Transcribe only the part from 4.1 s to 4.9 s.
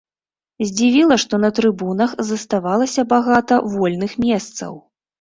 месцаў.